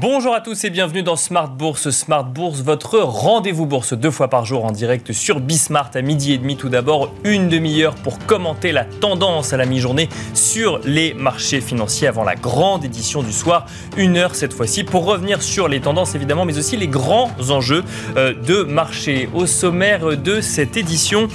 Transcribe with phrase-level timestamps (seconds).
[0.00, 1.90] Bonjour à tous et bienvenue dans Smart Bourse.
[1.90, 6.32] Smart Bourse, votre rendez-vous bourse deux fois par jour en direct sur Bismart à midi
[6.32, 6.56] et demi.
[6.56, 12.06] Tout d'abord, une demi-heure pour commenter la tendance à la mi-journée sur les marchés financiers
[12.06, 13.66] avant la grande édition du soir.
[13.96, 17.82] Une heure cette fois-ci pour revenir sur les tendances évidemment, mais aussi les grands enjeux
[18.16, 19.28] euh, de marché.
[19.34, 21.26] Au sommaire de cette édition,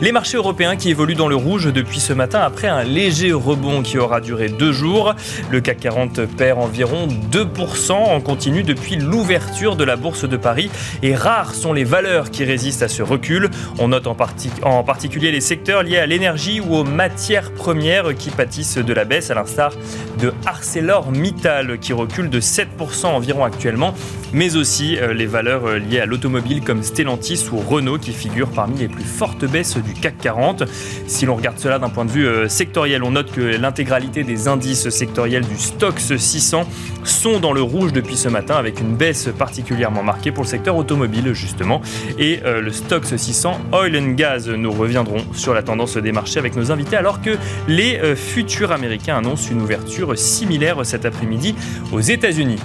[0.00, 3.82] les marchés européens qui évoluent dans le rouge depuis ce matin après un léger rebond
[3.82, 5.14] qui aura duré deux jours.
[5.50, 10.70] Le CAC 40 perd environ 2% en continu depuis l'ouverture de la Bourse de Paris
[11.02, 13.50] et rares sont les valeurs qui résistent à ce recul.
[13.78, 14.16] On note en,
[14.62, 19.04] en particulier les secteurs liés à l'énergie ou aux matières premières qui pâtissent de la
[19.04, 19.72] baisse, à l'instar
[20.20, 23.94] de ArcelorMittal qui recule de 7% environ actuellement,
[24.32, 28.50] mais aussi euh, les valeurs euh, liées à l'automobile comme Stellantis ou Renault qui figurent
[28.50, 30.64] parmi les plus fortes baisses du CAC 40.
[31.06, 34.48] Si l'on regarde cela d'un point de vue euh, sectoriel, on note que l'intégralité des
[34.48, 36.66] indices sectoriels du Stoxx 600
[37.04, 40.76] sont dans le rouge depuis ce matin avec une baisse particulièrement marquée pour le secteur
[40.76, 41.80] automobile justement
[42.18, 44.48] et euh, le Stoxx 600 Oil and Gas.
[44.54, 48.70] Nous reviendrons sur la tendance des marchés avec nos invités alors que les euh, futurs
[48.70, 51.54] américains annoncent une ouverture similaire cet après-midi
[51.90, 52.58] aux États-Unis.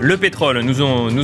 [0.00, 0.80] Le pétrole, nous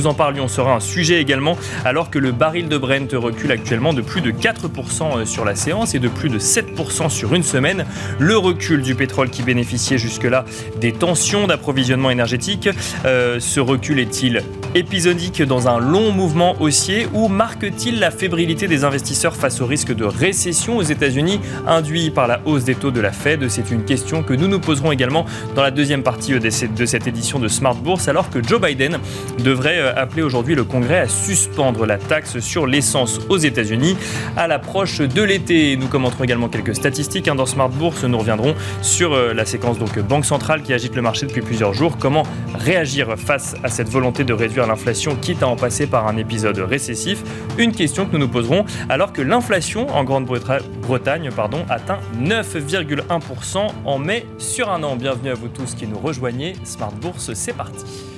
[0.07, 4.01] en, parlions, sera un sujet également, alors que le baril de Brent recule actuellement de
[4.01, 7.85] plus de 4% euh, sur la séance et de plus de 7% sur une semaine.
[8.19, 10.43] Le recul du pétrole qui bénéficiait jusque-là
[10.81, 12.67] des tensions d'approvisionnement énergétique,
[13.05, 18.83] euh, ce recul est-il épisodique dans un long mouvement haussier ou marque-t-il la fébrilité des
[18.83, 22.99] investisseurs face au risque de récession aux États-Unis induit par la hausse des taux de
[22.99, 23.47] la Fed?
[23.47, 27.39] C'est une question que nous nous poserons également dans la deuxième partie de cette édition
[27.39, 28.97] de Smart Bourse, alors que Joe Biden
[29.43, 33.95] devrait euh, appeler aujourd'hui le Congrès à suspendre la taxe sur l'essence aux États-Unis
[34.35, 35.77] à l'approche de l'été.
[35.77, 38.03] Nous commenterons également quelques statistiques hein, dans Smart Bourse.
[38.03, 41.73] Nous reviendrons sur euh, la séquence donc Banque centrale qui agite le marché depuis plusieurs
[41.73, 41.97] jours.
[41.99, 42.23] Comment
[42.55, 46.57] réagir face à cette volonté de réduire l'inflation, quitte à en passer par un épisode
[46.57, 47.21] récessif?
[47.57, 53.97] Une question que nous nous poserons alors que l'inflation en Grande-Bretagne pardon, atteint 9,1% en
[53.99, 54.95] mai sur un an.
[54.95, 56.53] Bienvenue à vous tous qui nous rejoignez.
[56.63, 58.14] Smart Bourse, c'est parti.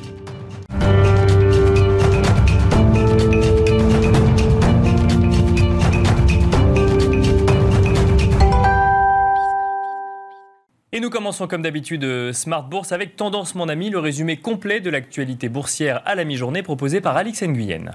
[10.97, 14.80] Et nous commençons comme d'habitude euh, Smart Bourse avec Tendance Mon Ami, le résumé complet
[14.80, 17.91] de l'actualité boursière à la mi-journée proposé par Alix Nguyen.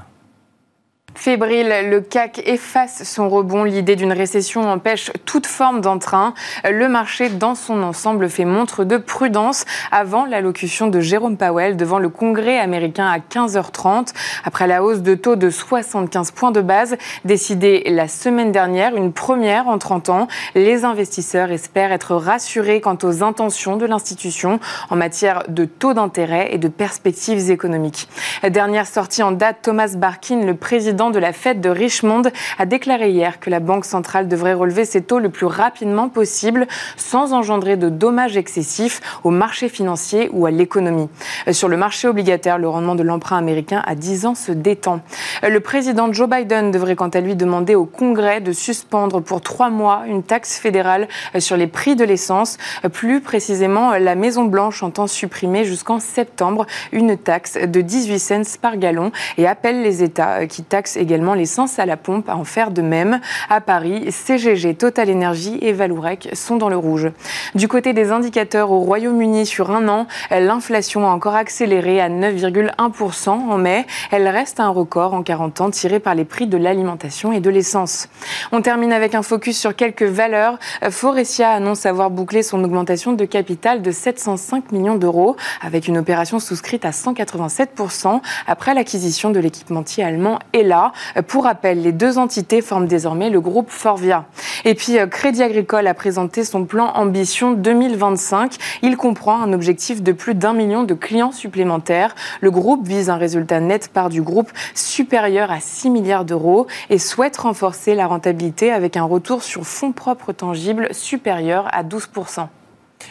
[1.15, 3.65] Fébrile, le CAC efface son rebond.
[3.65, 6.35] L'idée d'une récession empêche toute forme d'entrain.
[6.69, 11.99] Le marché dans son ensemble fait montre de prudence avant l'allocution de Jérôme Powell devant
[11.99, 14.15] le Congrès américain à 15h30.
[14.45, 19.13] Après la hausse de taux de 75 points de base décidée la semaine dernière, une
[19.13, 24.97] première en 30 ans, les investisseurs espèrent être rassurés quant aux intentions de l'institution en
[24.97, 28.09] matière de taux d'intérêt et de perspectives économiques.
[28.49, 32.23] Dernière sortie en date, Thomas Barkin, le président de la fête de Richmond
[32.59, 36.67] a déclaré hier que la Banque centrale devrait relever ses taux le plus rapidement possible
[36.97, 41.09] sans engendrer de dommages excessifs au marché financier ou à l'économie.
[41.51, 45.01] Sur le marché obligataire, le rendement de l'emprunt américain à 10 ans se détend.
[45.43, 49.71] Le président Joe Biden devrait quant à lui demander au Congrès de suspendre pour trois
[49.71, 51.09] mois une taxe fédérale
[51.39, 52.59] sur les prix de l'essence.
[52.93, 59.13] Plus précisément, la Maison-Blanche entend supprimer jusqu'en septembre une taxe de 18 cents par gallon
[59.39, 62.83] et appelle les États qui taxent également l'essence à la pompe à en faire de
[62.83, 63.21] même.
[63.49, 67.11] À Paris, CGG, Total Energy et Valourec sont dans le rouge.
[67.55, 73.29] Du côté des indicateurs au Royaume-Uni sur un an, l'inflation a encore accéléré à 9,1%
[73.31, 73.87] en mai.
[74.11, 77.51] Elle reste un record en 40 ans tiré par les prix de l'alimentation et de
[77.51, 78.09] l'essence.
[78.51, 80.59] On termine avec un focus sur quelques valeurs.
[80.91, 86.39] Forestia annonce avoir bouclé son augmentation de capital de 705 millions d'euros avec une opération
[86.39, 90.82] souscrite à 187% après l'acquisition de l'équipementier allemand ELA.
[91.29, 94.25] Pour rappel, les deux entités forment désormais le groupe Forvia.
[94.65, 98.57] Et puis, euh, Crédit Agricole a présenté son plan Ambition 2025.
[98.83, 102.15] Il comprend un objectif de plus d'un million de clients supplémentaires.
[102.41, 106.99] Le groupe vise un résultat net part du groupe supérieur à 6 milliards d'euros et
[106.99, 112.49] souhaite renforcer la rentabilité avec un retour sur fonds propres tangibles supérieur à 12%.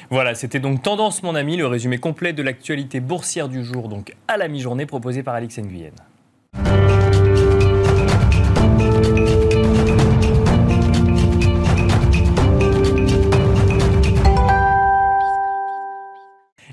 [0.10, 4.13] Voilà, c'était donc Tendance mon ami, le résumé complet de l'actualité boursière du jour, donc
[4.28, 5.92] à la mi-journée proposé par Alix Nguyen.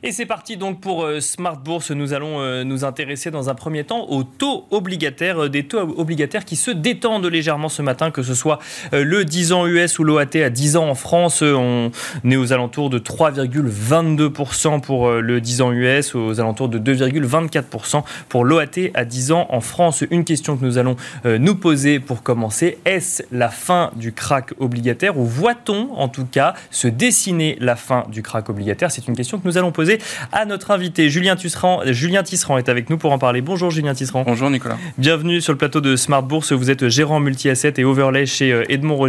[0.09, 1.91] Et c'est parti donc pour euh, Smart Bourse.
[1.91, 5.81] Nous allons euh, nous intéresser dans un premier temps aux taux obligataires, euh, des taux
[5.99, 8.59] obligataires qui se détendent légèrement ce matin, que ce soit
[8.91, 11.43] le 10 ans US ou l'OAT à 10 ans en France.
[11.43, 11.91] On
[12.25, 18.47] est aux alentours de 3,22% pour le 10 ans US, aux alentours de 2,24% pour
[18.47, 18.65] l'OAT
[18.95, 20.05] à 10 ans en France.
[20.11, 20.97] Une question que nous allons
[21.27, 26.55] nous poser pour commencer, est-ce la fin du crack obligataire ou voit-on en tout cas
[26.71, 28.91] se dessiner la fin du crack obligataire?
[28.91, 29.98] C'est une question que nous allons poser
[30.33, 31.11] à notre invité.
[31.11, 33.41] Julien Tisserand, Julien Tisserand est avec nous pour en parler.
[33.41, 34.25] Bonjour Julien Tisserand.
[34.25, 34.79] Bonjour Nicolas.
[34.99, 36.53] Bienvenue sur le plateau de Smart Bourse.
[36.53, 39.07] Vous êtes gérant multi-asset et overlay chez euh, Edmond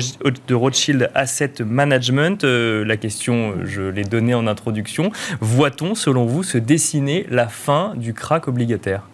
[0.48, 2.44] de Rothschild Asset Management.
[2.44, 5.12] Euh, la question, euh, je l'ai donnée en introduction.
[5.42, 9.09] Voit-on, selon vous, se dessiner la fin du crack obligataire?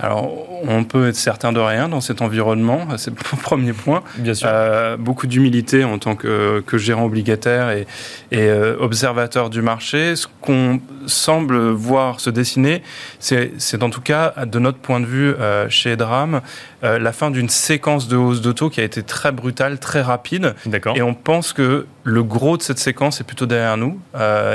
[0.00, 0.32] Alors,
[0.66, 4.02] on peut être certain de rien dans cet environnement, c'est le premier point.
[4.16, 4.48] Bien sûr.
[4.50, 7.86] Euh, beaucoup d'humilité en tant que, gérant obligataire et,
[8.32, 10.16] euh, observateur du marché.
[10.16, 12.82] Ce qu'on semble voir se dessiner,
[13.18, 16.40] c'est en tout cas, de notre point de vue euh, chez Edram,
[16.82, 20.54] la fin d'une séquence de hausse d'auto qui a été très brutale, très rapide.
[20.64, 20.96] D'accord.
[20.96, 24.00] Et on pense que le gros de cette séquence est plutôt derrière nous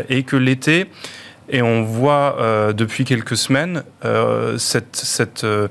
[0.09, 0.87] et que l'été
[1.49, 5.67] et on voit euh, depuis quelques semaines euh, cette, cette, euh,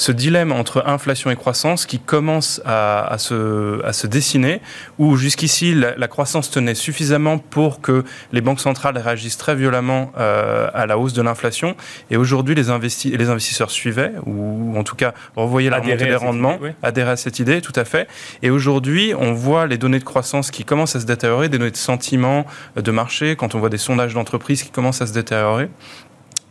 [0.00, 4.62] ce dilemme entre inflation et croissance qui commence à, à, se, à se, dessiner,
[4.98, 10.10] où jusqu'ici la, la, croissance tenait suffisamment pour que les banques centrales réagissent très violemment
[10.16, 11.76] à la hausse de l'inflation,
[12.10, 16.14] et aujourd'hui les, investi les investisseurs suivaient, ou en tout cas revoyaient la montée des
[16.14, 16.70] rendements, idée, oui.
[16.82, 18.08] adhéraient à cette idée, tout à fait.
[18.42, 21.70] Et aujourd'hui, on voit les données de croissance qui commencent à se détériorer, des données
[21.70, 25.68] de sentiment de marché, quand on voit des sondages d'entreprise qui commencent à se détériorer.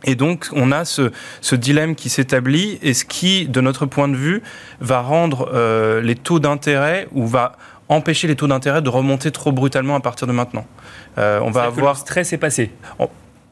[0.04, 4.08] Et donc, on a ce, ce dilemme qui s'établit et ce qui, de notre point
[4.08, 4.42] de vue,
[4.80, 7.52] va rendre euh, les taux d'intérêt ou va
[7.88, 10.64] empêcher les taux d'intérêt de remonter trop brutalement à partir de maintenant.
[11.18, 11.94] Euh, on va avoir.
[11.94, 12.70] le stress est passé.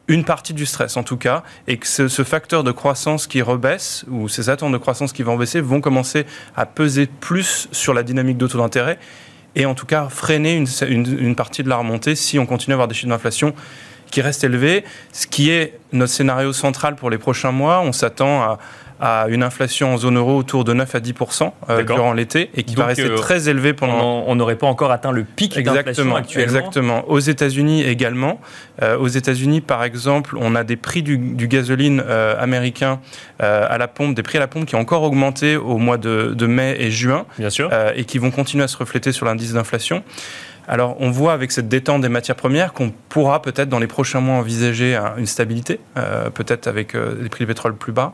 [0.07, 3.43] Une partie du stress, en tout cas, et que ce, ce, facteur de croissance qui
[3.43, 6.25] rebaisse, ou ces attentes de croissance qui vont baisser, vont commencer
[6.55, 8.97] à peser plus sur la dynamique de taux d'intérêt,
[9.55, 12.73] et en tout cas freiner une, une, une partie de la remontée si on continue
[12.73, 13.53] à avoir des chiffres d'inflation
[14.09, 17.81] qui reste élevé, ce qui est notre scénario central pour les prochains mois.
[17.81, 18.59] On s'attend à,
[18.99, 21.13] à, une inflation en zone euro autour de 9 à 10
[21.69, 24.23] euh, durant l'été et qui Donc, va rester euh, très élevé pendant.
[24.27, 26.43] On n'aurait pas encore atteint le pic d'inflation actuellement.
[26.43, 27.09] Exactement.
[27.09, 28.39] Aux États-Unis également.
[28.81, 32.99] Euh, aux États-Unis, par exemple, on a des prix du, du gasoline euh, américain
[33.39, 36.33] à la pompe, des prix à la pompe qui ont encore augmenté au mois de,
[36.35, 37.25] de mai et juin.
[37.37, 37.69] Bien sûr.
[37.95, 40.03] et qui vont continuer à se refléter sur l'indice d'inflation.
[40.71, 44.19] Alors, on voit avec cette détente des matières premières qu'on pourra peut-être dans les prochains
[44.19, 48.13] mois envisager une stabilité, euh, peut-être avec euh, des prix du pétrole plus bas.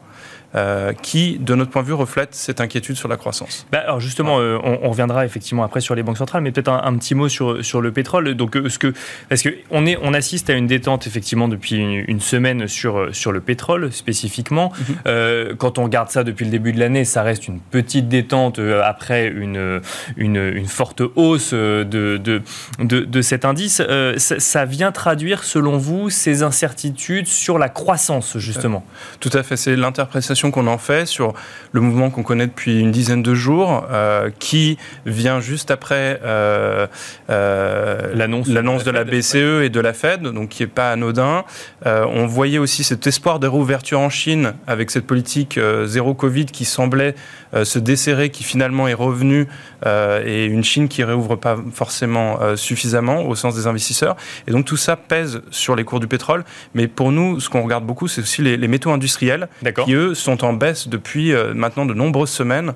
[0.56, 3.68] Euh, qui, de notre point de vue, reflète cette inquiétude sur la croissance.
[3.74, 6.70] Bah alors justement, euh, on, on, reviendra effectivement après sur les banques centrales, mais peut-être
[6.70, 8.36] un, un, petit mot sur, sur le pétrole.
[8.36, 8.94] Donc, euh, ce que,
[9.28, 13.42] parce que on, assiste à une détente effectivement depuis une, une semaine sur, sur le
[13.42, 14.72] pétrole spécifiquement.
[14.72, 14.96] Mm -hmm.
[15.08, 18.60] euh, quand on regarde ça depuis le début de l'année, ça reste une petite détente
[18.94, 19.82] après une,
[20.16, 22.42] une, une forte hausse de, de,
[22.80, 23.82] de, de cet indice.
[24.18, 28.84] Ça, ça, vient traduire, selon vous, ces incertitudes sur la croissance justement?
[29.20, 31.34] Tout à fait, c'est l'interprétation qu'on en fait sur
[31.72, 36.88] le mouvement qu'on connaît depuis une dizaine de jours, euh, qui vient juste après euh,
[37.30, 41.44] euh, l'annonce de la BCE et de la Fed, donc qui n'est pas anodin.
[41.86, 46.66] On voyait aussi cet espoir de réouverture en Chine avec cette politique zéro Covid qui
[46.66, 47.16] semblait
[47.64, 49.48] se desserrer, qui finalement est revenue,
[49.86, 54.16] et une Chine qui réouvre pas forcément suffisamment au sens des investisseurs.
[54.48, 56.44] Et donc tout ça pèse sur les cours du pétrole.
[56.74, 59.48] Mais pour nous, ce qu'on regarde beaucoup, c'est aussi les, les métaux industriels,
[59.84, 62.74] qui eux sont en baisse depuis euh, maintenant de nombreuses semaines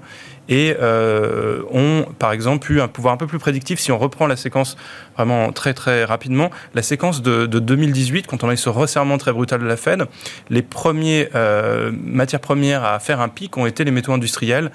[0.49, 3.79] et euh, ont, par exemple, eu un pouvoir un peu plus prédictif.
[3.79, 4.75] Si on reprend la séquence
[5.15, 9.19] vraiment très très rapidement, la séquence de, de 2018, quand on a eu ce resserrement
[9.19, 10.05] très brutal de la Fed,
[10.49, 14.71] les premières euh, matières premières à faire un pic ont été les métaux industriels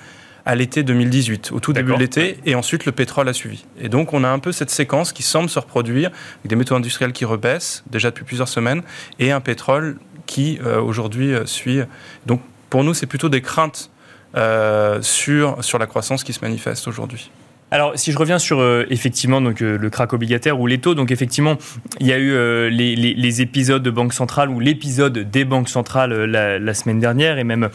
[0.46, 3.64] à l'été 2018, au tout début de l'été, et ensuite le pétrole a suivi.
[3.80, 6.10] Et donc on a un peu cette séquence qui semble se reproduire,
[6.40, 8.82] avec des métaux industriels qui rebaissent déjà depuis plusieurs semaines,
[9.18, 11.80] et un pétrole qui euh, aujourd'hui suit.
[12.26, 12.42] Donc
[12.74, 13.88] pour nous, c'est plutôt des craintes
[14.36, 17.30] euh, sur, sur la croissance qui se manifeste aujourd'hui.
[17.70, 20.96] Alors, si je reviens sur euh, effectivement donc euh, le crack obligataire ou les taux,
[20.96, 21.56] donc effectivement,
[22.00, 26.58] il y a eu les, épisodes de banque centrale ou l'épisode des banques centrales la,
[26.58, 27.68] la, semaine dernière et même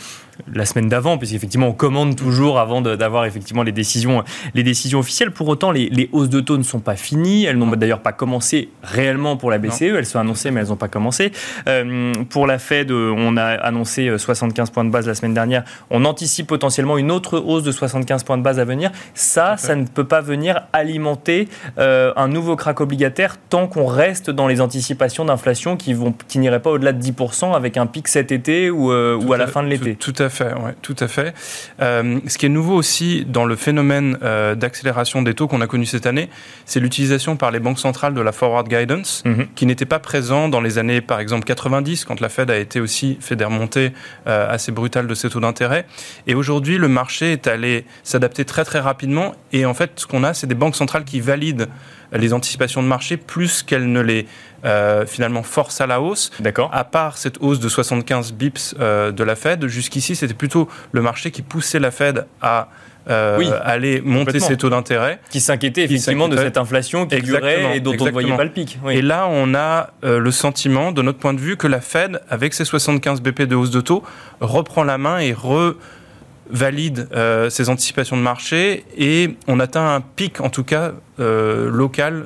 [0.53, 5.31] la semaine d'avant, puisqu'effectivement on commande toujours avant d'avoir effectivement les décisions, les décisions officielles.
[5.31, 7.45] Pour autant, les, hausses de taux ne sont pas finies.
[7.45, 9.81] Elles n'ont d'ailleurs pas commencé réellement pour la BCE.
[9.81, 11.31] Elles sont annoncées, mais elles n'ont pas commencé.
[11.67, 15.63] Euh, pour la Fed, on a annoncé 75 points de base la semaine dernière.
[15.89, 18.91] On anticipe potentiellement une autre hausse de 75 points de base à venir.
[19.13, 24.29] Ça, ça ne peut pas venir alimenter euh, un nouveau crack obligataire tant qu'on reste
[24.29, 28.07] dans les anticipations d'inflation qui, vont, qui n'iraient pas au-delà de 10% avec un pic
[28.07, 29.95] cet été ou, euh, ou à, la fin de l'été.
[29.95, 31.33] Tout, à fait, ouais, tout à fait.
[31.81, 34.17] Euh, ce qui est nouveau aussi dans le phénomène
[34.55, 36.29] d'accélération des taux qu'on a connu cette année,
[36.65, 39.47] c'est l'utilisation par les banques centrales de la forward guidance, mhm.
[39.55, 42.79] qui n'était pas présent dans les années, par exemple, 90, quand la Fed a été
[42.79, 43.91] aussi fait des remontées
[44.25, 45.85] assez brutales de ses taux d'intérêt.
[46.27, 49.33] Et aujourd'hui, le marché est allé s'adapter très très rapidement.
[49.51, 51.67] Et en fait, ce qu'on a, c'est des banques centrales qui valident
[52.11, 54.25] les anticipations de marché plus qu'elles ne les
[54.65, 56.31] euh, finalement forcent à la hausse.
[56.39, 56.69] D'accord.
[56.73, 61.01] À part cette hausse de 75 bips euh, de la Fed, jusqu'ici, c'était plutôt le
[61.01, 62.67] marché qui poussait la Fed à
[63.09, 65.19] euh, aller monter ses taux d'intérêt.
[65.29, 68.51] Qui s'inquiétait effectivement de cette inflation qui durait et dont on ne voyait pas le
[68.51, 68.77] pic.
[68.89, 72.53] Et là, on a le sentiment, de notre point de vue, que la Fed, avec
[72.53, 74.03] ses 75 BP de hausse de taux,
[74.41, 75.75] reprend la main et re
[76.49, 81.69] valide euh, ces anticipations de marché et on atteint un pic, en tout cas euh,
[81.69, 82.25] local,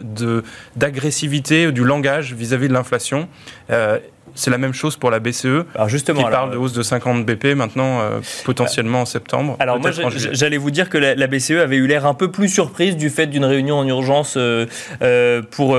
[0.76, 3.28] d'agressivité du langage vis-à-vis de l'inflation.
[3.70, 4.00] Euh,
[4.36, 7.26] c'est la même chose pour la BCE, alors justement, qui parle de hausse de 50
[7.26, 9.56] BP maintenant, euh, potentiellement en septembre.
[9.60, 9.92] Alors moi,
[10.32, 13.28] j'allais vous dire que la, BCE avait eu l'air un peu plus surprise du fait
[13.28, 14.66] d'une réunion en urgence euh,
[15.02, 15.78] euh, pour,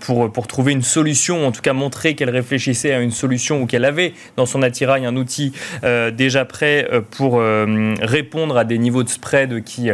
[0.00, 3.66] pour, pour trouver une solution, en tout cas montrer qu'elle réfléchissait à une solution ou
[3.66, 5.52] qu'elle avait dans son attirail un outil
[6.12, 7.40] déjà prêt pour
[8.00, 9.90] répondre à des niveaux de spread qui,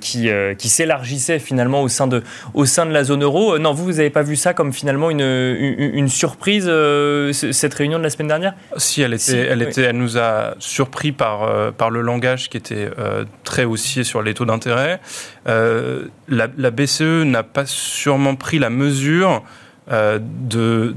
[0.00, 2.22] qui, qui s'élargissaient finalement au sein, de,
[2.54, 3.58] au sein de la zone euro.
[3.58, 6.95] Non, vous, vous n'avez pas vu ça comme finalement une, une, une surprise euh,
[7.32, 8.54] cette réunion de la semaine dernière?
[8.76, 12.56] Si, elle, était, elle, était, elle nous a surpris par, euh, par le langage qui
[12.56, 15.00] était euh, très haussier sur les taux d'intérêt.
[15.46, 19.42] La, BCE n'a pas sûrement pris la mesure
[19.88, 20.94] de,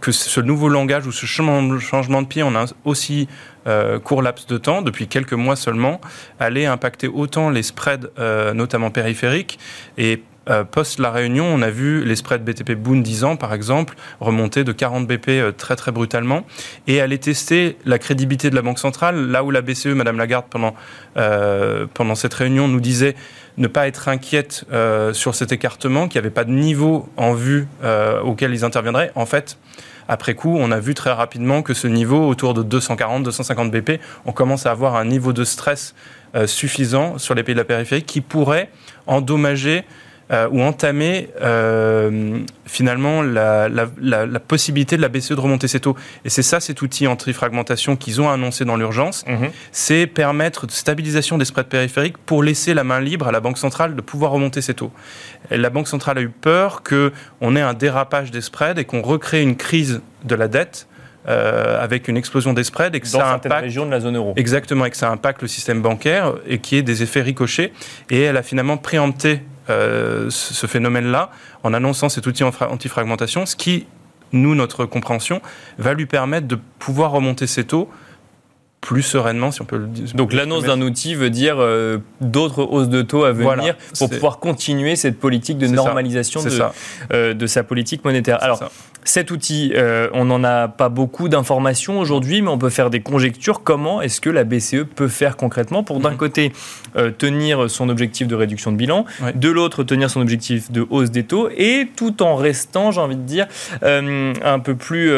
[0.00, 3.28] que ce nouveau langage ou ce changement, de pied en un aussi
[4.02, 6.00] court laps de temps, depuis quelques mois seulement,
[6.38, 8.10] allait impacter autant les spreads,
[8.54, 9.58] notamment périphériques,
[9.98, 13.52] et euh, post la réunion, on a vu les spreads BTP Boon 10 ans, par
[13.52, 16.44] exemple, remonter de 40 BP euh, très très brutalement
[16.86, 20.46] et aller tester la crédibilité de la Banque centrale, là où la BCE, Madame Lagarde,
[20.48, 20.74] pendant,
[21.18, 23.16] euh, pendant cette réunion, nous disait
[23.58, 24.64] ne pas être inquiète
[25.12, 27.66] sur cet écartement, qu'il n'y avait pas de niveau en vue
[28.24, 29.10] auquel ils interviendraient.
[29.16, 29.58] En fait,
[30.08, 34.32] après coup, on a vu très rapidement que ce niveau, autour de 240-250 BP, on
[34.32, 35.94] commence à avoir un niveau de stress
[36.46, 38.70] suffisant sur les pays de la périphérie qui pourrait
[39.06, 39.84] endommager
[40.30, 43.66] euh, ou entamer euh, finalement la,
[44.46, 45.96] possibilité de la BCE de remonter ses taux.
[46.24, 49.50] Et c'est ça cet outil anti-fragmentation qu'ils ont annoncé dans l'urgence, mhm.
[49.72, 53.58] c'est permettre de stabilisation des spreads périphériques pour laisser la main libre à la Banque
[53.58, 54.92] centrale de pouvoir remonter ses taux.
[55.50, 59.42] la Banque centrale a eu peur qu'on ait un dérapage des spreads et qu'on recrée
[59.42, 60.86] une crise de la dette
[61.28, 64.16] euh, avec une explosion des spreads et que Dans ça impacte régions de la zone
[64.16, 64.32] euro.
[64.36, 67.74] Exactement, et que ça impacte le système bancaire et qui ait des effets ricochés.
[68.08, 71.30] Et elle a finalement préempté euh, ce phénomène-là
[71.62, 73.86] en annonçant cet outil anti-fragmentation, ce qui,
[74.32, 75.40] nous, notre compréhension,
[75.78, 77.88] va lui permettre de pouvoir remonter ses taux
[78.80, 80.14] plus sereinement, si on peut le dire.
[80.14, 84.38] Donc l'annonce d'un outil veut dire euh, d'autres hausses de taux à venir pour pouvoir
[84.38, 86.50] continuer cette politique de normalisation de,
[87.12, 88.42] euh, de, sa politique monétaire.
[88.42, 88.70] Alors,
[89.04, 93.00] cet outil, euh, on n'en a pas beaucoup d'informations aujourd'hui, mais on peut faire des
[93.00, 93.62] conjectures.
[93.62, 96.16] Comment est-ce que la BCE peut faire concrètement pour, d'un mhm.
[96.16, 96.52] côté,
[96.96, 101.10] euh, tenir son objectif de réduction de bilan, de l'autre, tenir son objectif de hausse
[101.10, 103.46] des taux, et tout en restant, j'ai envie de dire,
[103.82, 105.10] euh, un peu plus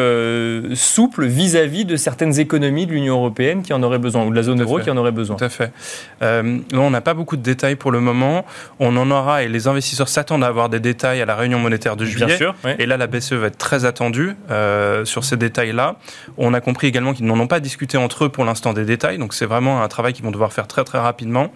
[0.76, 4.42] souple vis-à-vis de certaines économies de l'Union européenne qui en auraient besoin, ou de la
[4.42, 5.72] zone euro qui en aurait besoin Tout à fait.
[6.20, 8.44] on n'a pas beaucoup de détails pour le moment.
[8.78, 11.96] On en aura, et les investisseurs s'attendent à avoir des détails à la réunion monétaire
[11.96, 12.26] de juillet.
[12.26, 15.97] Bien sûr, Et là, la BCE va être très très attendu euh, sur ces détails-là.
[16.37, 19.17] On a compris également qu'ils n'en ont pas discuté entre eux pour l'instant des détails,
[19.17, 21.50] donc c'est vraiment un travail qu'ils vont devoir faire très très rapidement.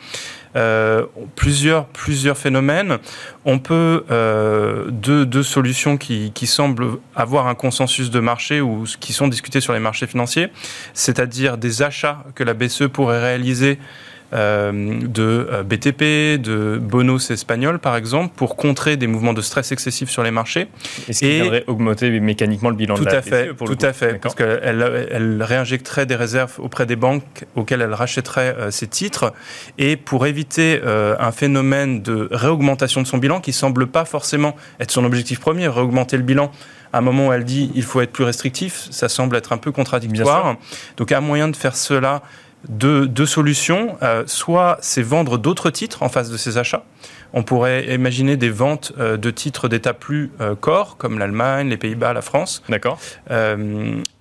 [0.56, 1.04] Euh,
[1.34, 2.96] plusieurs, plusieurs phénomènes.
[3.44, 8.84] On peut euh, deux, deux, solutions qui, qui, semblent avoir un consensus de marché ou
[8.98, 10.48] qui sont discutées sur les marchés financiers,
[10.94, 13.78] c'est-à-dire des achats que la BCE pourrait réaliser
[14.32, 19.70] euh, de euh, BTP, de bonos espagnols, par exemple, pour contrer des mouvements de stress
[19.70, 20.66] excessifs sur les marchés.
[21.08, 23.92] Et ce qui viendrait augmenter mécaniquement le bilan tout de la à fait, Tout à
[23.92, 28.88] fait, parce qu'elle elle réinjecterait des réserves auprès des banques auxquelles elle rachèterait euh, ses
[28.88, 29.32] titres.
[29.78, 34.90] Et pour éviter un phénomène de réaugmentation de son bilan, qui semble pas forcément être
[34.90, 36.50] son objectif premier, réaugmenter le bilan,
[36.92, 39.58] à un moment où elle dit il faut être plus restrictif, ça semble être un
[39.58, 40.56] peu contradictoire.
[40.96, 42.22] Donc, un moyen de faire cela,
[42.68, 43.96] deux, deux solutions.
[44.26, 46.84] soit c'est vendre d'autres titres en face de ces achats.
[47.32, 50.30] On pourrait imaginer des ventes de titres d'État plus
[50.60, 52.62] corps, comme l'Allemagne, les Pays-Bas, la France.
[52.68, 52.98] D'accord.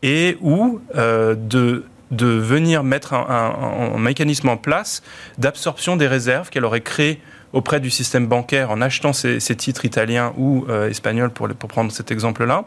[0.03, 5.01] et ou de de venir mettre un, mécanisme en place
[5.37, 7.19] d'absorption des réserves qu'elle aurait créées
[7.55, 11.91] auprès du système bancaire en achetant ces, titres italiens ou euh, espagnols, pour, pour prendre
[11.91, 12.65] cet exemple-là,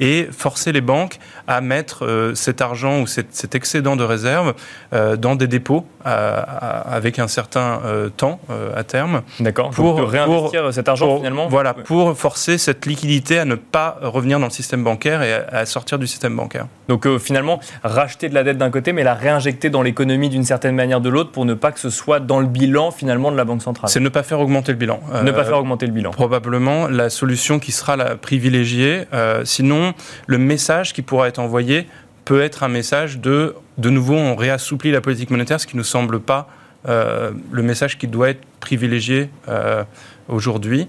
[0.00, 4.54] et forcer les banques à mettre euh, cet argent ou cet, excédent de réserve
[4.94, 7.78] euh, dans des dépôts avec un certain
[8.16, 8.40] temps
[8.74, 9.20] à terme.
[9.38, 9.68] D'accord.
[9.68, 11.46] Pour, réinvestir cet argent finalement.
[11.48, 15.66] Voilà, pour forcer cette liquidité à ne pas revenir dans le système bancaire et à,
[15.66, 16.66] sortir du système bancaire.
[16.88, 20.74] Donc finalement, racheter de la dette d'un côté, mais la réinjecter dans l'économie d'une certaine
[20.74, 23.44] manière de l'autre pour ne pas que ce soit dans le bilan finalement de la
[23.44, 23.90] Banque centrale.
[23.90, 25.00] C'est ne pas faire augmenter le bilan.
[25.22, 26.10] ne pas faire augmenter le bilan.
[26.10, 29.04] Probablement la solution qui sera la privilégiée.
[29.44, 29.92] sinon,
[30.26, 31.86] le message qui pourra être envoyé
[32.24, 35.80] peut être un message de, de nouveau, on réassouplit la politique monétaire, ce qui ne
[35.80, 36.48] nous semble pas
[36.88, 39.84] euh, le message qui doit être privilégié euh,
[40.28, 40.88] aujourd'hui.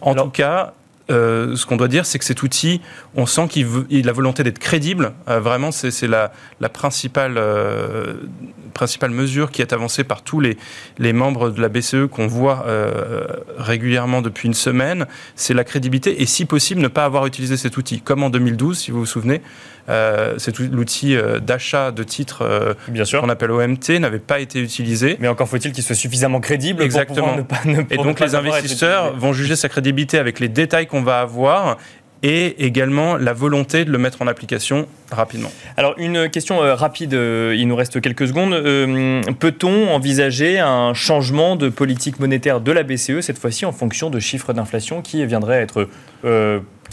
[0.00, 0.74] En tout cas,
[1.12, 2.80] euh, ce qu'on doit dire, c'est que cet outil,
[3.14, 5.12] on sent qu'il a la volonté d'être crédible.
[5.26, 7.38] vraiment, c'est la, la, principale,
[8.72, 10.56] principale mesure qui est avancée par tous les,
[10.98, 13.24] les membres de la BCE qu'on voit euh,
[13.58, 17.76] régulièrement depuis une semaine, c'est la crédibilité et si possible ne pas avoir utilisé cet
[17.76, 18.00] outil.
[18.00, 19.42] Comme en 2012, si vous vous souvenez,
[19.88, 20.36] euh,
[20.70, 22.74] l'outil euh, d'achat de titres euh,
[23.20, 25.16] qu'on appelle OMT n'avait pas été utilisé.
[25.20, 27.34] Mais encore faut-il qu'il soit suffisamment crédible Exactement.
[27.34, 27.94] pour pouvoir ne pas...
[27.94, 31.78] et donc les investisseurs vont juger sa crédibilité avec les détails qu'on va avoir
[32.22, 35.50] et également la volonté de le mettre en application rapidement.
[35.76, 38.54] Alors une question euh, rapide, euh, il nous reste quelques secondes.
[38.54, 44.08] Euh, peut-on envisager un changement de politique monétaire de la BCE, cette fois-ci en fonction
[44.08, 45.88] de chiffres d'inflation qui viendraient être...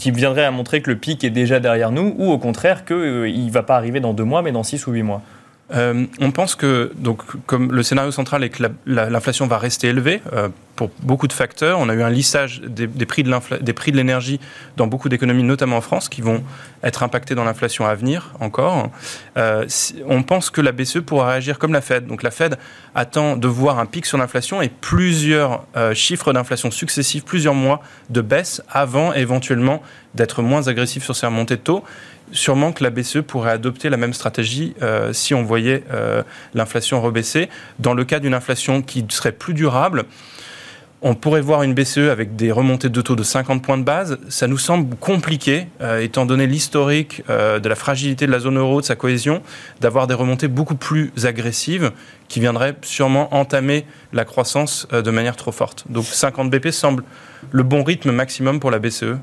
[0.00, 2.96] qui viendrait à montrer que le pic est déjà derrière nous, ou au contraire qu'il
[2.96, 5.22] ne va pas arriver dans deux mois, mais dans six ou huit mois
[5.72, 10.20] euh, on pense que, donc, comme le scénario central est que l'inflation va rester élevée
[10.32, 14.40] euh, pour beaucoup de facteurs, on a eu un lissage des, prix de l'énergie
[14.76, 16.42] dans beaucoup d'économies, notamment en France, qui vont
[16.82, 18.90] être impactés dans l'inflation à venir encore.
[19.36, 19.66] Euh,
[20.06, 22.06] on pense que la BCE pourra réagir comme la Fed.
[22.06, 22.56] Donc la Fed
[22.94, 28.22] attend de voir un pic sur l'inflation et plusieurs chiffres d'inflation successifs, plusieurs mois de
[28.22, 29.82] baisse avant éventuellement
[30.14, 31.84] d'être moins agressif sur ses remontées de taux
[32.32, 36.22] sûrement que la BCE pourrait adopter la même stratégie euh, si on voyait euh,
[36.54, 37.48] l'inflation rebaisser.
[37.78, 40.04] Dans le cas d'une inflation qui serait plus durable,
[41.02, 44.18] on pourrait voir une BCE avec des remontées de taux de 50 points de base.
[44.28, 48.82] Ça nous semble compliqué, euh, étant donné l'historique de la fragilité de la zone euro,
[48.82, 49.42] de sa cohésion,
[49.80, 51.92] d'avoir des remontées beaucoup plus agressives
[52.28, 55.84] qui viendraient sûrement entamer la croissance de manière trop forte.
[55.88, 57.02] Donc 50 BP semble
[57.50, 59.16] le bon rythme maximum pour la BCE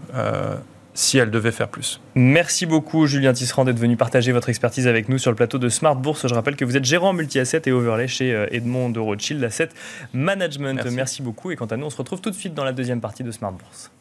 [0.98, 2.02] si elle devait faire plus.
[2.16, 5.70] Merci beaucoup Julien Tisserand d'être venu partager votre expertise avec nous sur le plateau de
[5.70, 6.28] Smart Bourse.
[6.28, 9.70] Je rappelle que vous êtes gérant multi-asset et overlay chez euh, Edmond de Rothschild Asset
[10.14, 10.74] Management.
[10.74, 10.96] Merci.
[10.96, 13.00] Merci beaucoup et quant à nous, on se retrouve tout de suite dans la deuxième
[13.00, 13.92] partie de Smart Bourse.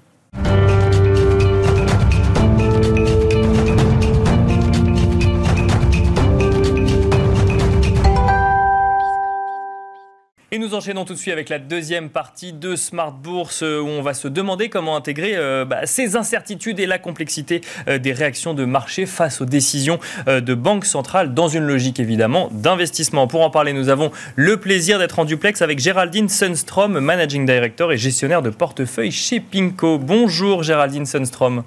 [10.57, 13.89] Et nous enchaînons tout de suite avec la deuxième partie de Smart Bourse euh, où
[13.89, 18.15] on va se demander comment intégrer euh, bah, ces incertitudes et la complexité euh, des
[18.15, 23.27] réactions de marché face aux décisions de banque centrale dans une logique évidemment d'investissement.
[23.27, 27.93] Pour en parler, nous avons le plaisir d'être en duplex avec Géraldine Sunstrom, Managing Director
[27.93, 29.99] et gestionnaire de portefeuille chez Pinko.
[29.99, 31.65] Bonjour Géraldine Sunstrom.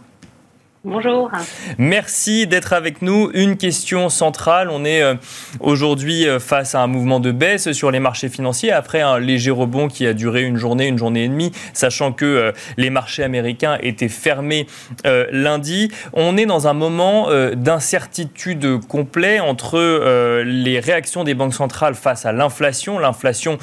[0.86, 1.30] Bonjour.
[1.78, 3.30] Merci d'être avec nous.
[3.34, 4.70] Une question centrale.
[4.72, 5.16] On est euh,
[5.60, 9.52] aujourd'hui euh, face à un mouvement de baisse sur les marchés financiers après un léger
[9.52, 13.24] rebond qui a duré une journée, une journée et demie, sachant que euh, les marchés
[13.24, 14.68] américains étaient fermés
[15.04, 15.92] lundi.
[16.14, 22.32] On est dans un moment d'incertitude complet entre les réactions des banques centrales face à
[22.32, 23.58] l'inflation, l'inflation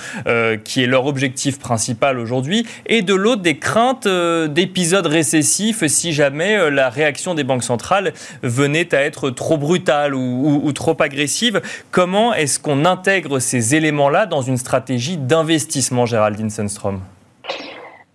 [0.64, 6.70] qui est leur objectif principal aujourd'hui, et de l'autre des craintes d'épisodes récessifs si jamais
[6.70, 11.62] la réaction réaction des banques centrales venait à être trop brutale ou, trop agressive.
[11.92, 17.00] Comment est-ce qu'on intègre ces éléments-là dans une stratégie d'investissement, Géraldine Sundstrom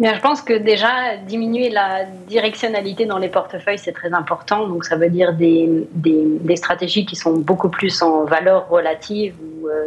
[0.04, 4.68] je pense que déjà, diminuer la directionnalité dans les portefeuilles, c'est très important.
[4.68, 9.36] Donc, ça veut dire des, des, stratégies qui sont beaucoup plus en valeur relative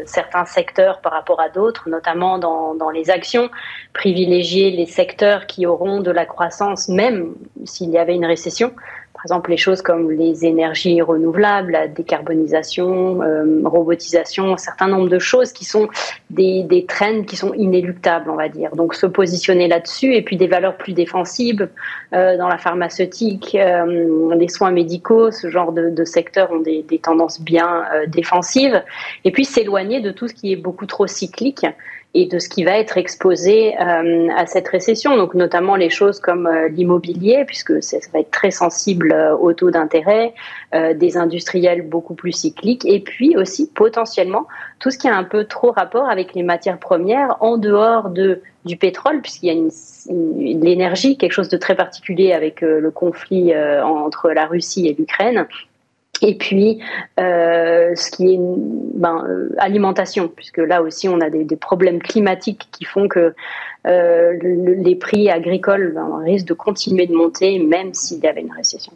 [0.07, 3.51] certains secteurs par rapport à d'autres, notamment dans, dans, les actions,
[3.93, 8.73] privilégier les secteurs qui auront de la croissance, même s'il y avait une récession.
[9.15, 15.09] Par exemple les choses comme les énergies renouvelables, la décarbonisation, euh, robotisation, un certain nombre
[15.09, 15.89] de choses qui sont
[16.31, 18.75] des, des trends qui sont inéluctables, on va dire.
[18.75, 21.69] Donc se positionner là-dessus et puis des valeurs plus défensives
[22.13, 26.83] euh, dans la pharmaceutique, euh, les soins médicaux, ce genre de, de secteurs ont des,
[26.83, 28.83] des tendances bien euh, défensives.
[29.25, 31.65] Et puis s'éloigner de tout ce qui est beaucoup trop cyclique
[32.17, 36.21] et de ce qui va être exposé euh, à cette récession, donc notamment les choses
[36.21, 40.33] comme euh, l'immobilier, puisque ça va être très sensible euh, au taux d'intérêt,
[40.97, 44.49] des industriels beaucoup plus cycliques, et puis aussi potentiellement
[44.81, 48.41] tout ce qui a un peu trop rapport avec les matières premières en dehors de
[48.65, 49.71] du pétrole, puisqu'il y a une,
[50.61, 55.47] l'énergie, quelque chose de très particulier avec le conflit entre la Russie et l'Ukraine,
[56.27, 56.79] et puis,
[57.21, 62.67] euh, ce qui est ben, euh, alimentation, puisque là aussi on a des, problèmes climatiques
[62.73, 63.35] qui font que
[63.87, 68.41] euh, le, les prix agricoles ben, risquent de continuer de monter, même s'il y avait
[68.41, 68.95] une récession.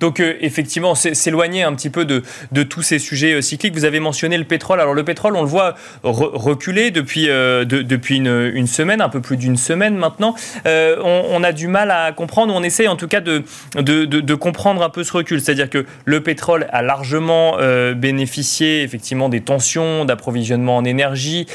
[0.00, 2.22] Donc euh, effectivement, s'éloigner un petit peu de,
[2.62, 3.74] tous ces sujets euh, cycliques.
[3.74, 4.80] Vous avez mentionné le pétrole.
[4.80, 9.20] Alors le pétrole, on le voit reculer depuis, euh, de, depuis une, semaine, un peu
[9.20, 10.34] plus d'une semaine maintenant.
[10.64, 15.04] On, a du mal à comprendre, on essaye en tout cas de, comprendre un peu
[15.04, 15.40] ce recul.
[15.40, 17.56] C'est-à-dire que le pétrole a largement
[17.94, 21.46] bénéficié effectivement des tensions d'approvisionnement en énergie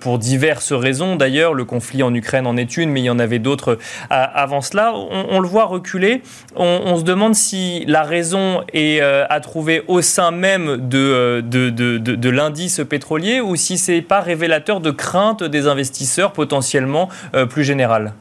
[0.00, 1.16] pour diverses raisons.
[1.16, 3.78] D'ailleurs, le conflit en Ukraine en est une, mais il y en avait d'autres
[4.10, 4.92] avant cela.
[4.94, 6.22] On, le voit reculer.
[6.56, 11.40] On se demande si la raison est euh, à trouver au sein même de, euh,
[11.42, 16.32] de, de, de l'indice pétrolier ou si ce n'est pas révélateur de crainte des investisseurs
[16.32, 18.12] potentiellement euh, plus générales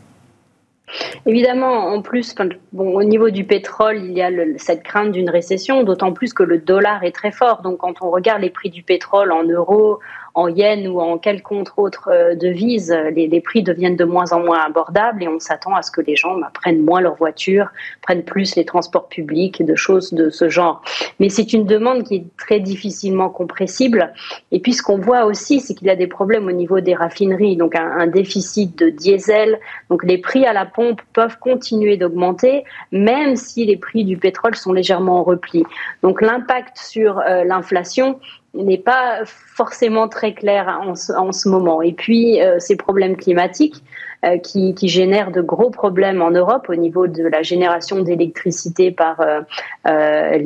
[1.26, 2.36] Évidemment, en plus,
[2.72, 6.44] bon, au niveau du pétrole, il y a cette crainte d'une récession, d'autant plus que
[6.44, 7.62] le dollar est très fort.
[7.64, 10.00] Donc, quand on regarde les prix du pétrole en euros,
[10.34, 14.60] en yens ou en quelconque autre euh, devise, les, prix deviennent de moins en moins
[14.66, 17.68] abordables et on s'attend à ce que les gens bah, prennent moins leur voiture,
[18.02, 20.82] prennent plus les transports publics et de choses de ce genre.
[21.20, 24.14] Mais c'est une demande qui est très difficilement compressible.
[24.52, 26.96] Et puis ce qu'on voit aussi, c'est qu'il y a des problèmes au niveau des
[26.96, 29.60] raffineries, donc un, un déficit de diesel.
[29.90, 34.56] Donc les prix à la pompe peuvent continuer d'augmenter, même si les prix du pétrole
[34.56, 35.64] sont légèrement en repli.
[36.02, 38.20] Donc l'impact sur euh, l'inflation
[38.54, 41.82] n'est pas forcément très clair en ce, en ce moment.
[41.82, 43.84] Et puis, euh, ces problèmes climatiques
[44.26, 48.92] euh, qui, qui, génèrent de gros problèmes en Europe au niveau de la génération d'électricité
[48.92, 49.42] par euh,
[49.88, 50.38] euh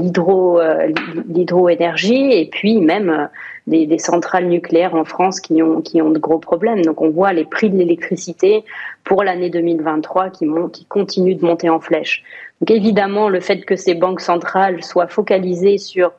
[1.27, 3.29] l'hydroénergie et puis même
[3.67, 6.83] des, des, centrales nucléaires en France qui ont, qui ont de gros problèmes.
[6.85, 8.63] Donc, on voit les prix de l'électricité
[9.03, 12.23] pour l'année 2023 qui, montent, qui continuent de monter en flèche.
[12.61, 16.13] Donc, évidemment, le fait que ces banques centrales soient focalisées sur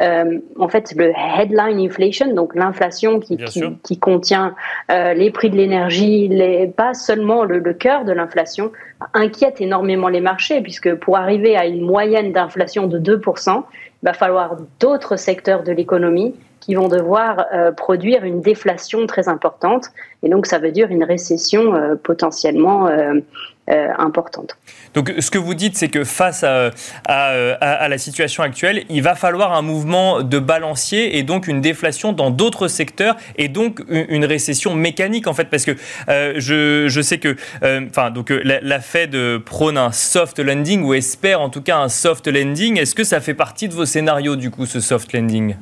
[0.00, 4.56] euh, en fait le headline inflation, donc l'inflation qui, qui, qui, contient
[4.90, 6.28] euh, les prix de l'énergie,
[6.76, 8.72] pas seulement le, le cœur de l'inflation,
[9.12, 13.62] inquiète énormément les marchés, puisque pour arriver à une moyenne d'inflation de 2%,
[14.02, 19.28] il va falloir d'autres secteurs de l'économie qui vont devoir euh, produire une déflation très
[19.28, 19.90] importante.
[20.24, 22.88] Et donc, ça veut dire une récession potentiellement
[23.70, 24.56] euh, euh, importante.
[24.92, 26.70] Donc, ce que vous dites, c'est que face à,
[27.06, 27.28] à,
[27.60, 32.12] à, la situation actuelle, il va falloir un mouvement de balancier et donc une déflation
[32.12, 35.72] dans d'autres secteurs et donc une, une, récession mécanique, en fait, parce que
[36.08, 41.40] je, je, sais que enfin, donc, la, la Fed prône un soft landing ou espère
[41.40, 42.78] en tout cas un soft landing.
[42.78, 45.56] Est-ce que ça fait partie de vos scénarios, du coup, ce soft landing?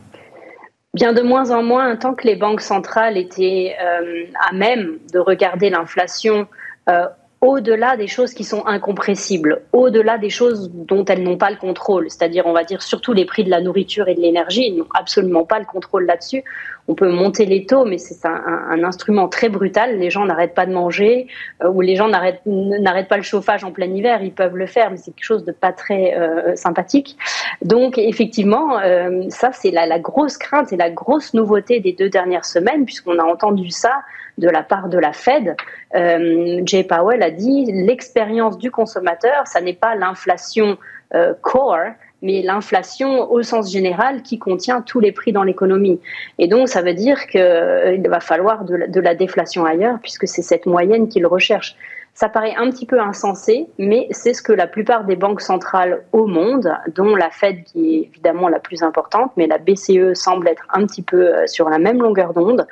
[0.95, 5.19] Bien de moins en moins, tant que les banques centrales étaient euh, à même de
[5.19, 6.47] regarder l'inflation
[6.91, 7.07] euh,
[7.43, 12.09] au-delà des choses qui sont incompressibles, au-delà des choses dont elles n'ont pas le contrôle,
[12.09, 14.87] c'est-à-dire, on va dire, surtout les prix de la nourriture et de l'énergie, ils n'ont
[14.95, 16.45] absolument pas le contrôle là-dessus.
[16.87, 19.99] On peut monter les taux, mais c'est un, instrument très brutal.
[19.99, 21.27] Les gens n'arrêtent pas de manger,
[21.65, 24.93] euh, ou les gens n'arrêtent pas le chauffage en plein hiver, ils peuvent le faire,
[24.93, 27.17] mais c'est quelque chose de pas très euh, sympathique.
[27.63, 32.09] Donc, effectivement, euh, ça, c'est la, la grosse crainte et la grosse nouveauté des deux
[32.09, 34.03] dernières semaines, puisqu'on a entendu ça
[34.39, 35.57] de la part de la Fed.
[35.95, 40.79] Euh, Jay Powell a dit l'expérience du consommateur, ça n'est pas l'inflation
[41.15, 41.93] euh, core,
[42.23, 46.01] mais l'inflation au sens général qui contient tous les prix dans l'économie.
[46.39, 49.99] Et donc, ça veut dire qu'il euh, va falloir de la, de la déflation ailleurs,
[50.01, 51.77] puisque c'est cette moyenne qu'il recherche.
[52.15, 56.05] Ça paraît un petit peu insensé, mais c'est ce que la plupart des banques centrales
[56.13, 60.49] au monde, dont la Fed qui est évidemment la plus importante, mais la BCE semble
[60.49, 62.67] être un petit peu euh, sur la même longueur d'onde,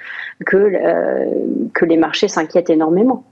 [0.45, 1.25] que, euh,
[1.73, 3.25] que les marchés s'inquiètent énormément.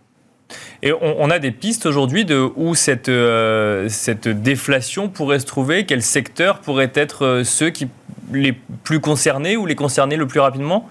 [0.82, 5.84] Et on, a des pistes aujourd'hui de où cette, euh, cette déflation pourrait se trouver?
[5.84, 7.88] Quels secteurs pourraient être ceux qui
[8.32, 10.88] les plus concernés ou les concernés le plus rapidement?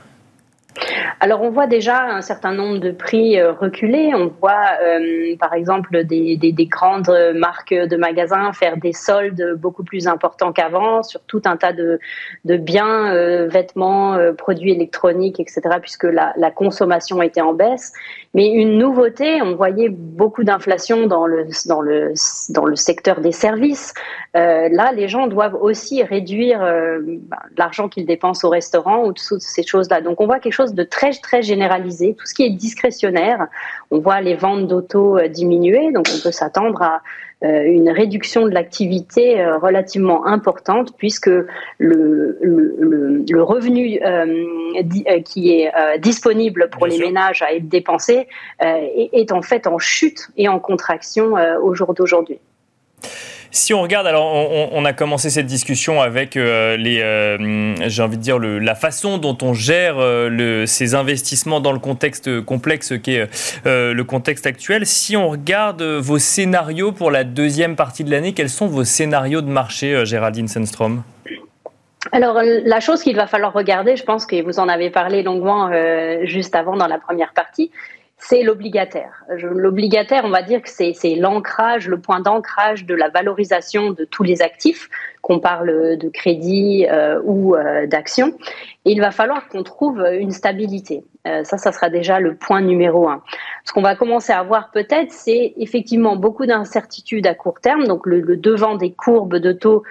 [1.20, 4.12] Alors on voit déjà un certain nombre de prix euh, reculer.
[4.14, 6.38] On voit euh, par exemple des,
[6.70, 11.74] grandes marques de magasins faire des soldes beaucoup plus importants qu'avant sur tout un tas
[11.74, 12.00] de,
[12.46, 15.62] biens, euh, vêtements, produits électroniques, etc.
[15.82, 17.94] Puisque la, la, consommation était en baisse.
[18.34, 22.14] Mais une nouveauté, on voyait beaucoup d'inflation dans le, dans, le,
[22.50, 23.94] dans le secteur des services.
[24.34, 29.64] là, les gens doivent aussi réduire bah, l'argent qu'ils dépensent au restaurant ou toutes ces
[29.64, 30.02] choses-là.
[30.02, 32.16] Donc on voit quelque chose de très très généralisé.
[32.18, 33.48] Tout ce qui est discrétionnaire,
[33.92, 37.02] on voit les ventes d'auto euh, diminuer, donc on peut s'attendre à
[37.44, 41.30] euh, une réduction de l'activité euh, relativement importante puisque
[41.78, 44.00] le, le, revenu
[45.24, 48.28] qui est disponible pour les ménages à être dépensé
[48.60, 52.40] est, en fait en chute et en contraction au jour d'aujourd'hui.
[53.52, 54.26] Si on regarde, alors
[54.74, 59.18] on, a commencé cette discussion avec euh, les, euh, j'ai envie de dire la façon
[59.18, 63.28] dont on gère euh, ces investissements dans le contexte complexe qui est
[63.66, 64.86] le contexte actuel.
[64.86, 69.42] Si on regarde vos scénarios pour la deuxième partie de l'année, quels sont vos scénarios
[69.42, 71.04] de marché, Géraldine Sandstrom
[72.14, 75.70] alors, la chose qu'il va falloir regarder, je pense que vous en avez parlé longuement
[76.24, 77.70] juste avant dans la première partie,
[78.20, 79.24] c'est l'obligataire.
[79.30, 84.24] L'obligataire, on va dire que c'est l'ancrage, le point d'ancrage de la valorisation de tous
[84.24, 84.90] les actifs,
[85.22, 88.34] qu'on parle de crédit euh, ou euh, d'action.
[88.86, 91.04] Il va falloir qu'on trouve une stabilité.
[91.28, 93.22] Euh, ça, ça sera déjà le point numéro un.
[93.66, 97.86] Ce qu'on va commencer à voir peut-être, c'est effectivement beaucoup d'incertitudes à court terme.
[97.86, 99.84] Donc le, le, devant des courbes de taux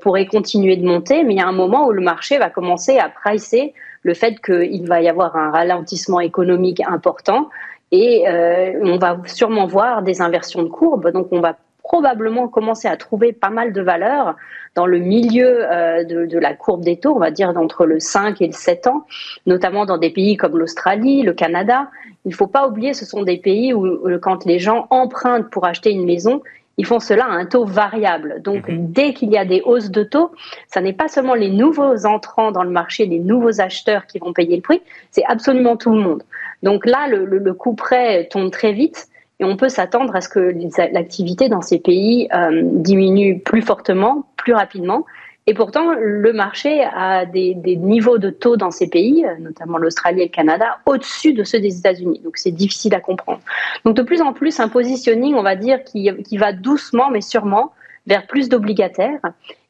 [0.00, 2.98] pourrait continuer de monter, mais il y a un moment où le marché va commencer
[2.98, 7.48] à pricer le fait qu'il va y avoir un ralentissement économique important
[7.92, 11.10] et euh, on va sûrement voir des inversions de courbe.
[11.10, 14.36] Donc on va probablement commencer à trouver pas mal de valeurs
[14.76, 18.40] dans le milieu euh, de, la courbe des taux, on va dire d'entre le 5
[18.40, 19.04] et le 7 ans,
[19.46, 21.90] notamment dans des pays comme l'Australie, le Canada.
[22.24, 25.64] Il ne faut pas oublier, ce sont des pays où, quand les gens empruntent pour
[25.66, 26.42] acheter une maison,
[26.80, 28.40] ils font cela à un taux variable.
[28.42, 28.90] Donc, mhm.
[28.90, 30.30] dès qu'il y a des hausses de taux,
[30.66, 34.32] ça n'est pas seulement les nouveaux entrants dans le marché, les nouveaux acheteurs qui vont
[34.32, 36.22] payer le prix, c'est absolument tout le monde.
[36.62, 39.08] Donc là, le, le, coup près tombe très vite
[39.40, 40.54] et on peut s'attendre à ce que
[40.94, 45.04] l'activité dans ces pays euh, diminue plus fortement, plus rapidement.
[45.46, 50.26] Et pourtant, le marché a des, niveaux de taux dans ces pays, notamment l'Australie et
[50.26, 52.20] le Canada, au-dessus de ceux des États-Unis.
[52.22, 53.40] Donc c'est difficile à comprendre.
[53.84, 57.20] Donc de plus en plus, un positioning, on va dire, qui, qui va doucement mais
[57.20, 57.72] sûrement
[58.06, 59.20] vers plus d'obligataires.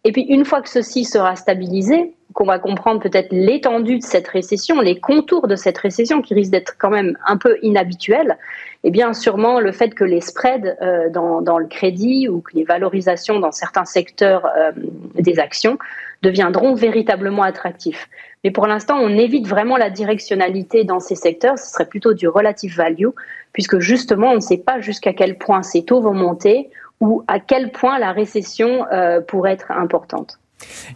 [0.04, 4.28] Et puis une fois que ceci sera stabilisé, qu'on va comprendre peut-être l'étendue de cette
[4.28, 8.38] récession, les contours de cette récession qui risque d'être quand même un peu inhabituelle,
[8.84, 12.54] eh bien sûrement le fait que les spreads euh, dans, dans, le crédit ou que
[12.54, 14.72] les valorisations dans certains secteurs euh,
[15.16, 15.76] des actions
[16.22, 18.08] deviendront véritablement attractifs.
[18.44, 22.28] Mais pour l'instant, on évite vraiment la directionnalité dans ces secteurs, ce serait plutôt du
[22.28, 23.08] relative value,
[23.52, 27.40] puisque justement, on ne sait pas jusqu'à quel point ces taux vont monter ou à
[27.40, 30.38] quel point la récession euh, pourrait être importante.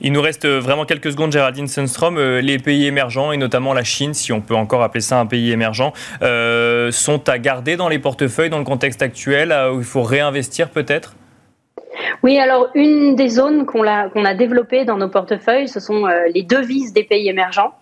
[0.02, 2.18] Il nous reste vraiment quelques secondes, Géraldine Sundstrom.
[2.18, 5.24] Euh, les pays émergents, et notamment la Chine, si on peut encore appeler ça un
[5.24, 9.84] pays émergent, euh, sont à garder dans les portefeuilles dans le contexte actuel, où il
[9.84, 11.14] faut réinvestir peut-être?
[12.22, 16.06] Oui, alors une des zones qu'on a, qu'on a développées dans nos portefeuilles, ce sont
[16.34, 17.72] les devises des pays émergents.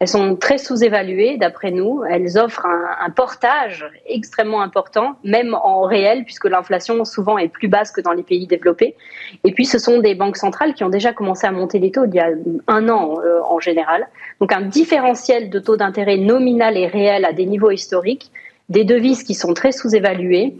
[0.00, 2.02] Elles sont très sous-évaluées, d'après nous.
[2.08, 7.92] Elles offrent un, portage extrêmement important, même en réel, puisque l'inflation souvent est plus basse
[7.92, 8.96] que dans les pays développés.
[9.44, 12.06] Et puis, ce sont des banques centrales qui ont déjà commencé à monter les taux
[12.06, 12.30] il y a
[12.66, 14.08] un an euh, en général.
[14.40, 18.32] Donc, un différentiel de taux d'intérêt nominal et réel à des niveaux historiques
[18.70, 20.54] des devises qui sont très sous-évaluées,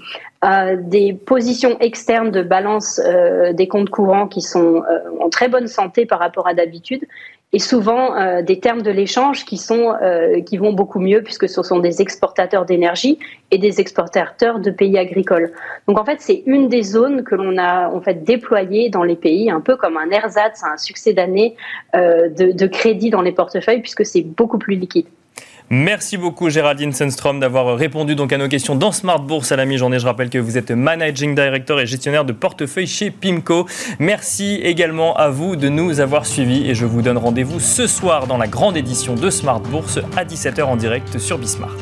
[0.45, 4.83] euh, des positions externes de balance euh, des comptes courants qui sont
[5.21, 7.07] en très bonne santé par rapport à d'habitude,
[7.53, 11.49] et souvent euh, des termes de l'échange qui sont euh, qui vont beaucoup mieux puisque
[11.49, 13.19] ce sont des exportateurs d'énergie
[13.51, 15.53] et des exportateurs de pays agricoles.
[15.89, 19.17] Donc en fait, c'est une des zones que l'on a en fait déployées dans les
[19.17, 21.57] pays, un peu comme un ersatz, un succès d'année
[21.97, 25.07] euh, de, de crédit dans les portefeuilles puisque c'est beaucoup plus liquide.
[25.73, 30.01] Merci beaucoup Géraldine Sundstrom d'avoir répondu à nos questions dans Smart Bourse à la mi-journée.
[30.01, 33.67] Je rappelle que vous êtes Managing Director et gestionnaire de portefeuille chez Pimco.
[34.01, 38.27] Merci également à vous de nous avoir suivis et je vous donne rendez-vous ce soir
[38.27, 41.77] dans la grande édition de Smart Bourse à 17h en direct sur Bismart.